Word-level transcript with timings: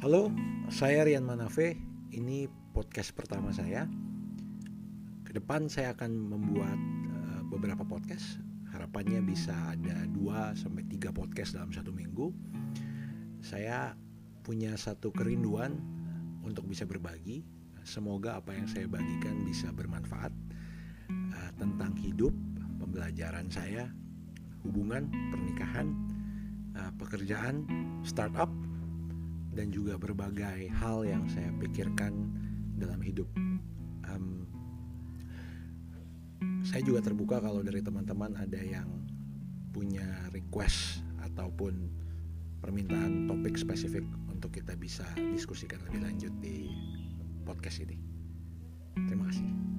Halo, 0.00 0.32
saya 0.72 1.04
Rian 1.04 1.28
Manafe. 1.28 1.76
Ini 2.08 2.48
podcast 2.72 3.12
pertama 3.12 3.52
saya. 3.52 3.84
Ke 5.28 5.36
depan 5.36 5.68
saya 5.68 5.92
akan 5.92 6.16
membuat 6.16 6.80
uh, 7.12 7.44
beberapa 7.52 7.84
podcast. 7.84 8.40
Harapannya 8.72 9.20
bisa 9.20 9.52
ada 9.52 10.08
2 10.08 10.56
sampai 10.56 10.88
3 10.88 11.12
podcast 11.12 11.52
dalam 11.52 11.68
satu 11.68 11.92
minggu. 11.92 12.32
Saya 13.44 13.92
punya 14.40 14.72
satu 14.80 15.12
kerinduan 15.12 15.76
untuk 16.48 16.64
bisa 16.64 16.88
berbagi. 16.88 17.44
Semoga 17.84 18.40
apa 18.40 18.56
yang 18.56 18.72
saya 18.72 18.88
bagikan 18.88 19.44
bisa 19.44 19.68
bermanfaat 19.68 20.32
uh, 21.12 21.50
tentang 21.60 21.92
hidup, 22.00 22.32
pembelajaran 22.80 23.52
saya, 23.52 23.92
hubungan, 24.64 25.12
pernikahan, 25.28 25.92
uh, 26.72 26.88
pekerjaan, 26.96 27.68
startup, 28.00 28.48
dan 29.50 29.74
juga 29.74 29.98
berbagai 29.98 30.70
hal 30.70 31.02
yang 31.06 31.26
saya 31.30 31.50
pikirkan 31.58 32.12
dalam 32.78 33.02
hidup. 33.02 33.26
Um, 34.06 34.46
saya 36.62 36.86
juga 36.86 37.02
terbuka 37.04 37.42
kalau 37.42 37.60
dari 37.60 37.82
teman-teman 37.82 38.36
ada 38.38 38.60
yang 38.60 38.86
punya 39.70 40.06
request 40.30 41.02
ataupun 41.22 41.90
permintaan 42.60 43.26
topik 43.26 43.56
spesifik 43.56 44.04
untuk 44.28 44.52
kita 44.52 44.76
bisa 44.76 45.06
diskusikan 45.16 45.80
lebih 45.88 46.04
lanjut 46.04 46.32
di 46.38 46.70
podcast 47.44 47.82
ini. 47.82 47.96
Terima 49.08 49.26
kasih. 49.28 49.69